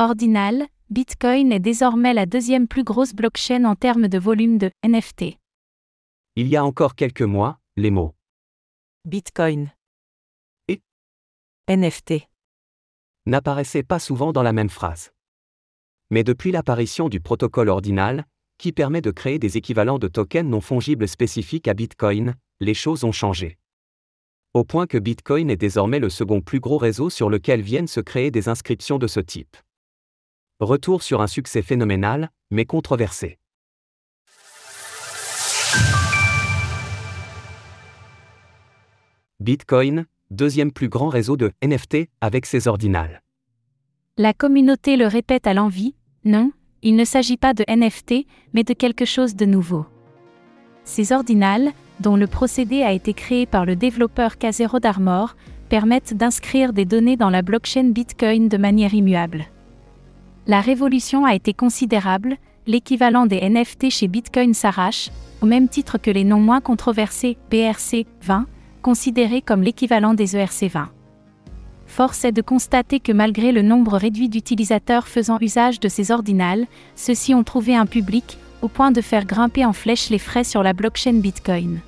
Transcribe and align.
Ordinal, 0.00 0.68
Bitcoin 0.90 1.50
est 1.50 1.58
désormais 1.58 2.14
la 2.14 2.24
deuxième 2.24 2.68
plus 2.68 2.84
grosse 2.84 3.14
blockchain 3.14 3.64
en 3.64 3.74
termes 3.74 4.06
de 4.06 4.16
volume 4.16 4.56
de 4.56 4.70
NFT. 4.86 5.38
Il 6.36 6.46
y 6.46 6.54
a 6.54 6.64
encore 6.64 6.94
quelques 6.94 7.22
mois, 7.22 7.58
les 7.76 7.90
mots 7.90 8.14
Bitcoin 9.04 9.72
Et 10.68 10.80
NFT 11.68 12.28
n'apparaissaient 13.26 13.82
pas 13.82 13.98
souvent 13.98 14.32
dans 14.32 14.44
la 14.44 14.52
même 14.52 14.70
phrase. 14.70 15.10
Mais 16.10 16.22
depuis 16.22 16.52
l'apparition 16.52 17.08
du 17.08 17.18
protocole 17.18 17.68
ordinal, 17.68 18.24
qui 18.58 18.70
permet 18.70 19.00
de 19.00 19.10
créer 19.10 19.40
des 19.40 19.56
équivalents 19.56 19.98
de 19.98 20.06
tokens 20.06 20.48
non 20.48 20.60
fongibles 20.60 21.08
spécifiques 21.08 21.66
à 21.66 21.74
Bitcoin, 21.74 22.36
les 22.60 22.74
choses 22.74 23.02
ont 23.02 23.10
changé. 23.10 23.58
Au 24.54 24.62
point 24.62 24.86
que 24.86 24.96
Bitcoin 24.96 25.50
est 25.50 25.56
désormais 25.56 25.98
le 25.98 26.08
second 26.08 26.40
plus 26.40 26.60
gros 26.60 26.78
réseau 26.78 27.10
sur 27.10 27.28
lequel 27.28 27.62
viennent 27.62 27.88
se 27.88 27.98
créer 27.98 28.30
des 28.30 28.48
inscriptions 28.48 28.98
de 28.98 29.08
ce 29.08 29.18
type. 29.18 29.56
Retour 30.60 31.04
sur 31.04 31.22
un 31.22 31.28
succès 31.28 31.62
phénoménal, 31.62 32.30
mais 32.50 32.64
controversé. 32.64 33.38
Bitcoin, 39.38 40.06
deuxième 40.32 40.72
plus 40.72 40.88
grand 40.88 41.10
réseau 41.10 41.36
de 41.36 41.52
NFT 41.62 42.08
avec 42.20 42.44
ses 42.44 42.66
ordinales. 42.66 43.22
La 44.16 44.32
communauté 44.32 44.96
le 44.96 45.06
répète 45.06 45.46
à 45.46 45.54
l'envi, 45.54 45.94
non, 46.24 46.50
il 46.82 46.96
ne 46.96 47.04
s'agit 47.04 47.36
pas 47.36 47.54
de 47.54 47.64
NFT, 47.68 48.26
mais 48.52 48.64
de 48.64 48.74
quelque 48.74 49.04
chose 49.04 49.36
de 49.36 49.44
nouveau. 49.44 49.86
Ces 50.82 51.12
ordinales, 51.12 51.70
dont 52.00 52.16
le 52.16 52.26
procédé 52.26 52.82
a 52.82 52.90
été 52.90 53.14
créé 53.14 53.46
par 53.46 53.64
le 53.64 53.76
développeur 53.76 54.38
Casero 54.38 54.80
d'Armor, 54.80 55.36
permettent 55.68 56.14
d'inscrire 56.14 56.72
des 56.72 56.84
données 56.84 57.16
dans 57.16 57.30
la 57.30 57.42
blockchain 57.42 57.90
Bitcoin 57.90 58.48
de 58.48 58.56
manière 58.56 58.92
immuable. 58.92 59.46
La 60.48 60.62
révolution 60.62 61.26
a 61.26 61.34
été 61.34 61.52
considérable, 61.52 62.38
l'équivalent 62.66 63.26
des 63.26 63.46
NFT 63.46 63.90
chez 63.90 64.08
Bitcoin 64.08 64.54
s'arrache, 64.54 65.10
au 65.42 65.46
même 65.46 65.68
titre 65.68 65.98
que 65.98 66.10
les 66.10 66.24
noms 66.24 66.40
moins 66.40 66.62
controversés 66.62 67.36
BRC20, 67.52 68.44
considérés 68.80 69.42
comme 69.42 69.62
l'équivalent 69.62 70.14
des 70.14 70.36
ERC20. 70.36 70.86
Force 71.86 72.24
est 72.24 72.32
de 72.32 72.40
constater 72.40 72.98
que 72.98 73.12
malgré 73.12 73.52
le 73.52 73.60
nombre 73.60 73.98
réduit 73.98 74.30
d'utilisateurs 74.30 75.06
faisant 75.06 75.36
usage 75.38 75.80
de 75.80 75.88
ces 75.88 76.10
ordinales, 76.10 76.66
ceux-ci 76.96 77.34
ont 77.34 77.44
trouvé 77.44 77.76
un 77.76 77.84
public, 77.86 78.38
au 78.62 78.68
point 78.68 78.90
de 78.90 79.02
faire 79.02 79.26
grimper 79.26 79.66
en 79.66 79.74
flèche 79.74 80.08
les 80.08 80.18
frais 80.18 80.44
sur 80.44 80.62
la 80.62 80.72
blockchain 80.72 81.20
Bitcoin. 81.20 81.80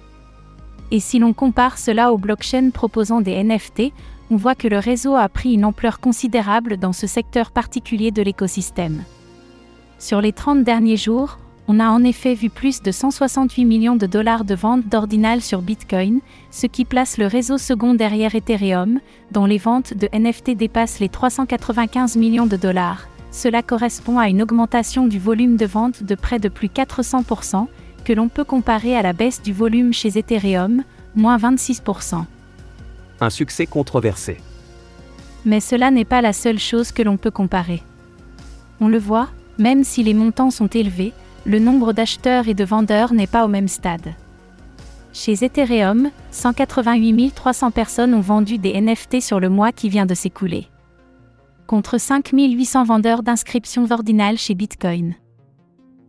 Et 0.90 1.00
si 1.00 1.18
l'on 1.18 1.32
compare 1.32 1.78
cela 1.78 2.12
aux 2.12 2.18
blockchains 2.18 2.68
proposant 2.68 3.22
des 3.22 3.42
NFT, 3.42 3.90
on 4.30 4.36
voit 4.36 4.54
que 4.54 4.68
le 4.68 4.78
réseau 4.78 5.16
a 5.16 5.28
pris 5.28 5.54
une 5.54 5.64
ampleur 5.64 5.98
considérable 5.98 6.76
dans 6.76 6.92
ce 6.92 7.06
secteur 7.06 7.50
particulier 7.50 8.12
de 8.12 8.22
l'écosystème. 8.22 9.02
Sur 9.98 10.20
les 10.20 10.32
30 10.32 10.62
derniers 10.62 10.96
jours, 10.96 11.38
on 11.68 11.78
a 11.78 11.88
en 11.88 12.02
effet 12.04 12.34
vu 12.34 12.48
plus 12.48 12.82
de 12.82 12.90
168 12.90 13.64
millions 13.64 13.96
de 13.96 14.06
dollars 14.06 14.44
de 14.44 14.54
ventes 14.54 14.88
d'ordinal 14.88 15.40
sur 15.40 15.62
Bitcoin, 15.62 16.20
ce 16.50 16.66
qui 16.66 16.84
place 16.84 17.18
le 17.18 17.26
réseau 17.26 17.58
second 17.58 17.94
derrière 17.94 18.34
Ethereum, 18.34 19.00
dont 19.30 19.46
les 19.46 19.58
ventes 19.58 19.94
de 19.94 20.08
NFT 20.12 20.56
dépassent 20.56 21.00
les 21.00 21.08
395 21.08 22.16
millions 22.16 22.46
de 22.46 22.56
dollars. 22.56 23.08
Cela 23.30 23.62
correspond 23.62 24.18
à 24.18 24.28
une 24.28 24.42
augmentation 24.42 25.06
du 25.06 25.18
volume 25.18 25.56
de 25.56 25.66
vente 25.66 26.02
de 26.02 26.14
près 26.14 26.38
de 26.38 26.48
plus 26.48 26.68
400%, 26.68 27.66
que 28.04 28.12
l'on 28.12 28.28
peut 28.28 28.44
comparer 28.44 28.96
à 28.96 29.02
la 29.02 29.12
baisse 29.12 29.42
du 29.42 29.52
volume 29.52 29.92
chez 29.92 30.18
Ethereum, 30.18 30.82
moins 31.14 31.36
26%. 31.36 32.24
Un 33.20 33.30
succès 33.30 33.66
controversé. 33.66 34.38
Mais 35.44 35.60
cela 35.60 35.90
n'est 35.90 36.04
pas 36.04 36.20
la 36.20 36.32
seule 36.32 36.58
chose 36.58 36.92
que 36.92 37.02
l'on 37.02 37.16
peut 37.16 37.30
comparer. 37.30 37.82
On 38.80 38.88
le 38.88 38.98
voit, 38.98 39.28
même 39.58 39.84
si 39.84 40.02
les 40.02 40.14
montants 40.14 40.50
sont 40.50 40.68
élevés, 40.68 41.12
le 41.46 41.58
nombre 41.58 41.92
d'acheteurs 41.92 42.48
et 42.48 42.54
de 42.54 42.64
vendeurs 42.64 43.12
n'est 43.12 43.26
pas 43.26 43.44
au 43.44 43.48
même 43.48 43.68
stade. 43.68 44.14
Chez 45.12 45.44
Ethereum, 45.44 46.10
188 46.30 47.34
300 47.34 47.70
personnes 47.72 48.14
ont 48.14 48.20
vendu 48.20 48.58
des 48.58 48.80
NFT 48.80 49.20
sur 49.20 49.40
le 49.40 49.48
mois 49.48 49.72
qui 49.72 49.88
vient 49.88 50.06
de 50.06 50.14
s'écouler. 50.14 50.68
Contre 51.66 51.98
5 51.98 52.30
800 52.32 52.84
vendeurs 52.84 53.22
d'inscriptions 53.22 53.90
ordinales 53.90 54.38
chez 54.38 54.54
Bitcoin. 54.54 55.14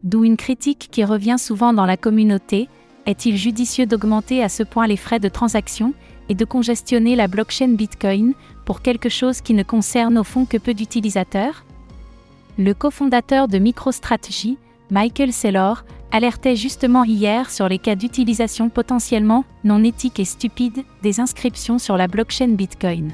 D'où 0.03 0.24
une 0.24 0.38
critique 0.38 0.90
qui 0.91 1.03
revient 1.03 1.38
souvent 1.38 1.74
dans 1.74 1.85
la 1.85 1.97
communauté, 1.97 2.69
est-il 3.06 3.38
judicieux 3.38 3.85
d'augmenter 3.85 4.44
à 4.44 4.50
ce 4.50 4.63
point 4.63 4.88
les 4.88 4.97
frais 4.97 5.19
de 5.19 5.29
transaction 5.29 5.94
et 6.29 6.35
de 6.35 6.45
congestionner 6.45 7.16
la 7.16 7.28
blockchain 7.28 7.69
Bitcoin 7.69 8.34
pour 8.66 8.81
quelque 8.81 9.09
chose 9.09 9.41
qui 9.41 9.53
ne 9.53 9.63
concerne 9.63 10.17
au 10.17 10.23
fond 10.23 10.45
que 10.45 10.57
peu 10.57 10.73
d'utilisateurs? 10.73 11.66
Le 12.57 12.73
cofondateur 12.73 13.47
de 13.47 13.57
MicroStrategy, 13.57 14.57
Michael 14.90 15.34
Saylor, 15.34 15.84
alertait 16.11 16.56
justement 16.56 17.03
hier 17.03 17.50
sur 17.50 17.69
les 17.69 17.79
cas 17.79 17.95
d'utilisation 17.95 18.69
potentiellement 18.69 19.45
non 19.63 19.84
éthiques 19.84 20.19
et 20.19 20.25
stupides 20.25 20.84
des 21.01 21.19
inscriptions 21.19 21.79
sur 21.79 21.97
la 21.97 22.07
blockchain 22.07 22.50
Bitcoin. 22.50 23.13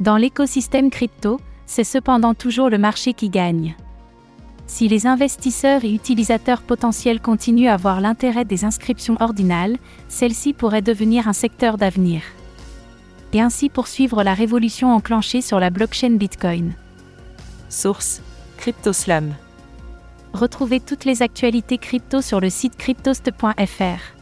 Dans 0.00 0.16
l'écosystème 0.16 0.90
crypto, 0.90 1.38
c'est 1.66 1.84
cependant 1.84 2.34
toujours 2.34 2.70
le 2.70 2.78
marché 2.78 3.12
qui 3.12 3.28
gagne. 3.28 3.76
Si 4.70 4.86
les 4.86 5.08
investisseurs 5.08 5.84
et 5.84 5.92
utilisateurs 5.92 6.62
potentiels 6.62 7.20
continuent 7.20 7.70
à 7.70 7.76
voir 7.76 8.00
l'intérêt 8.00 8.44
des 8.44 8.64
inscriptions 8.64 9.16
ordinales, 9.18 9.78
celles-ci 10.06 10.52
pourraient 10.52 10.80
devenir 10.80 11.26
un 11.26 11.32
secteur 11.32 11.76
d'avenir. 11.76 12.22
Et 13.32 13.40
ainsi 13.40 13.68
poursuivre 13.68 14.22
la 14.22 14.32
révolution 14.32 14.94
enclenchée 14.94 15.40
sur 15.40 15.58
la 15.58 15.70
blockchain 15.70 16.10
Bitcoin. 16.10 16.72
Source 17.68 18.22
CryptoSlam 18.58 19.34
Retrouvez 20.34 20.78
toutes 20.78 21.04
les 21.04 21.20
actualités 21.22 21.76
crypto 21.76 22.22
sur 22.22 22.38
le 22.40 22.48
site 22.48 22.76
cryptost.fr. 22.76 24.20